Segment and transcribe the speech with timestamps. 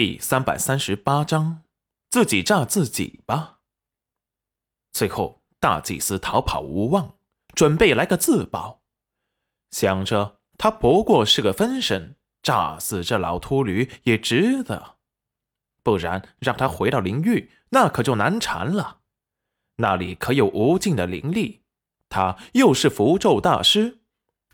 [0.00, 1.64] 第三百三十八章，
[2.08, 3.58] 自己炸自己吧。
[4.92, 7.16] 最后，大祭司逃跑无望，
[7.52, 8.82] 准备来个自保，
[9.72, 12.14] 想着他不过是个分身，
[12.44, 14.98] 炸死这老秃驴也值得。
[15.82, 19.00] 不然，让他回到灵域，那可就难缠了。
[19.78, 21.64] 那里可有无尽的灵力，
[22.08, 23.98] 他又是符咒大师，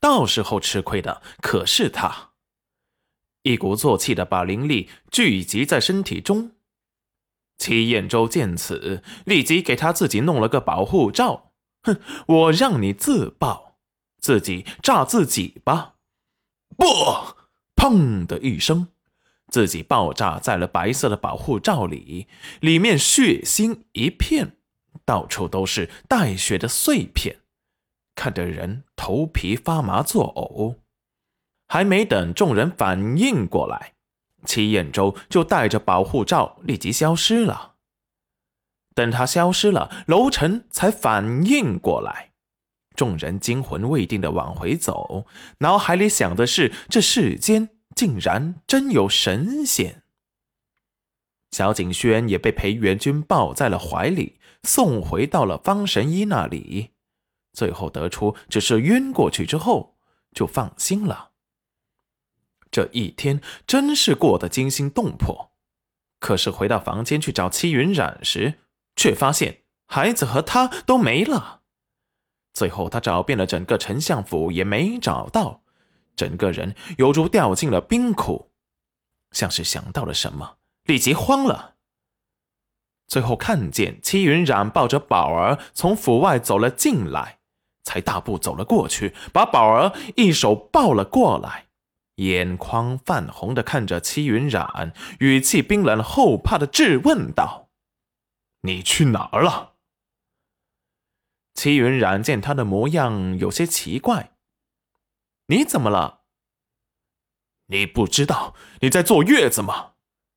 [0.00, 2.30] 到时候吃亏的可是他。
[3.44, 6.52] 一鼓作气的把灵力聚集在身体中。
[7.58, 11.52] 齐彦周见此，立即给他自己弄了个保护罩。
[11.82, 13.76] 哼，我让你自爆，
[14.18, 15.96] 自己炸自己吧！
[16.76, 16.86] 不，
[17.76, 18.88] 砰的一声，
[19.48, 22.26] 自己爆炸在了白色的保护罩里，
[22.60, 24.56] 里面血腥一片，
[25.04, 27.40] 到处都是带血的碎片，
[28.14, 30.83] 看得人头皮发麻作呕。
[31.68, 33.94] 还没等众人反应过来，
[34.44, 37.74] 齐彦周就带着保护罩立即消失了。
[38.94, 42.30] 等他消失了，楼臣才反应过来。
[42.94, 45.26] 众人惊魂未定的往回走，
[45.58, 50.04] 脑海里想的是：这世间竟然真有神仙。
[51.50, 56.90] 小景轩也被裴元君抱在了怀里，送回到了方神医那里。
[57.52, 59.96] 最后得出只是晕过去之后，
[60.32, 61.30] 就放心了。
[62.74, 65.52] 这一天真是过得惊心动魄，
[66.18, 68.54] 可是回到房间去找戚云染时，
[68.96, 71.60] 却发现孩子和他都没了。
[72.52, 75.62] 最后他找遍了整个丞相府也没找到，
[76.16, 78.50] 整个人犹如掉进了冰窟，
[79.30, 81.76] 像是想到了什么，立即慌了。
[83.06, 87.38] 最后看见戚云染抱着宝儿从府外走了进来，
[87.84, 91.63] 才大步走了过去，把宝儿一手抱了过来。
[92.16, 97.70] 眼眶泛红的看着戚云染，语气冰冷后怕的质问道
[98.62, 99.74] ：“你去哪儿了？”
[101.54, 104.36] 戚云染见他的模样有些奇怪
[105.46, 106.22] ：“你怎么了？
[107.66, 109.92] 你不知道你在坐月子吗？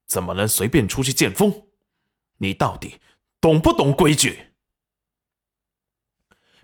[0.05, 1.67] 怎么能随便出去见风？
[2.37, 2.99] 你到底
[3.41, 4.53] 懂不懂规矩？”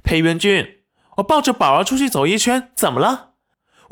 [0.03, 0.85] 裴元君，
[1.17, 3.32] 我抱着宝儿出去走一圈，怎么了？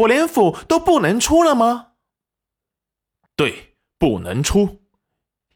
[0.01, 1.93] 我连府都不能出了吗？
[3.35, 4.81] 对，不能出。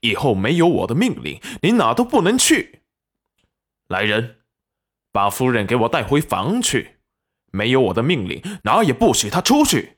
[0.02, 2.84] 以后没有我的命令，你哪都不能去。
[3.88, 4.42] 来人，
[5.12, 6.98] 把夫人给我带回房去。
[7.52, 9.98] 没有我的命令，哪也不许她出去。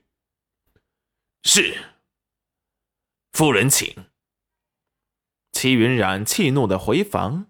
[1.42, 1.76] 是。
[3.32, 4.06] 夫人，请。
[5.52, 7.46] 齐云染气怒的回房。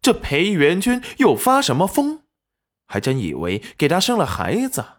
[0.00, 2.22] 这裴元君又发什么疯？
[2.86, 4.97] 还真以为给他生了孩子。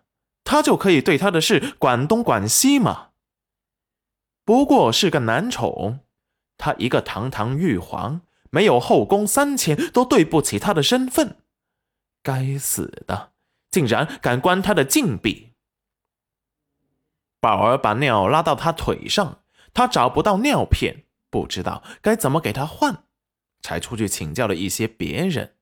[0.49, 3.09] 他就可以对他的事管东管西吗？
[4.43, 5.99] 不过是个男宠，
[6.57, 11.37] 他一个堂堂玉皇，没有后宫三千都对不起他的身份。
[12.23, 13.33] 该死的，
[13.69, 15.53] 竟然敢关他的禁闭！
[17.39, 23.03] 宝儿把尿拉到他腿上，他找不到尿片，不知道该怎么给他换，
[23.61, 25.57] 才出去请教了一些别人。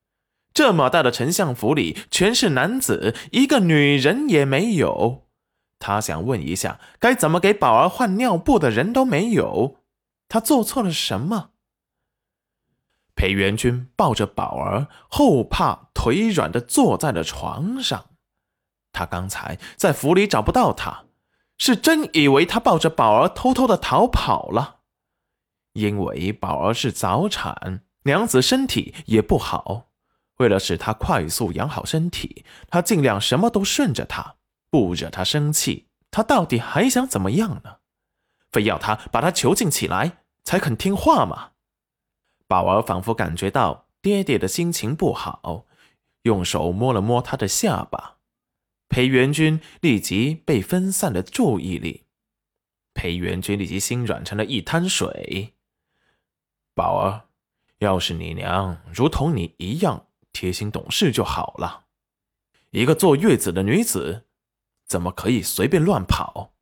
[0.53, 5.27] 这么大的丞相府里全是男子，一个女人也没有。
[5.79, 9.77] 他想问一下，该怎么给宝儿换尿布的人都没有。
[10.27, 11.51] 他做错了什么？
[13.15, 18.07] 裴元君抱着宝儿，后怕腿软的坐在了床上。
[18.91, 21.05] 他刚才在府里找不到他，
[21.57, 24.79] 是真以为他抱着宝儿偷偷的逃跑了。
[25.73, 29.89] 因为宝儿是早产，娘子身体也不好。
[30.37, 34.35] 为了使他快速养好身体，他尽量什么都顺着他，
[34.69, 35.87] 不惹他生气。
[36.09, 37.77] 他到底还想怎么样呢？
[38.51, 41.51] 非要他把他囚禁起来才肯听话吗？
[42.47, 45.65] 宝儿仿佛感觉到爹爹的心情不好，
[46.23, 48.17] 用手摸了摸他的下巴。
[48.87, 52.05] 裴元君立即被分散了注意力，
[52.93, 55.55] 裴元君立即心软成了一滩水。
[56.73, 57.27] 宝儿，
[57.79, 60.06] 要是你娘如同你一样。
[60.37, 61.85] 贴心懂事就好了。
[62.69, 64.27] 一个坐月子的女子，
[64.85, 66.53] 怎么可以随便乱跑？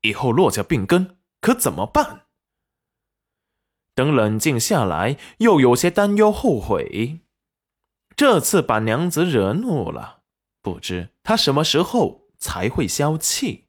[0.00, 2.22] 以后落下病根可怎么办？
[3.94, 7.20] 等冷静下来，又有些担忧后悔。
[8.16, 10.22] 这次把娘子惹怒了，
[10.62, 13.66] 不知她什么时候才会消气。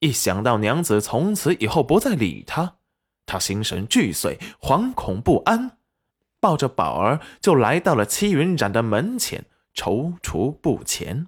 [0.00, 2.78] 一想到娘子从此以后不再理他，
[3.24, 5.75] 他心神俱碎，惶恐不安。
[6.40, 11.26] 抱着宝儿就来到了戚云染的门前，踌躇不前。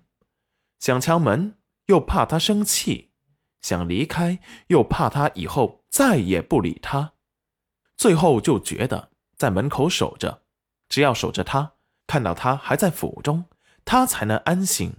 [0.79, 1.57] 想敲门，
[1.87, 3.11] 又怕他生气；
[3.61, 4.39] 想离开，
[4.69, 7.15] 又怕他以后再也不理他。
[7.97, 10.43] 最后就觉得在门口守着，
[10.89, 11.73] 只要守着他，
[12.07, 13.47] 看到他还在府中，
[13.85, 14.93] 他才能安心。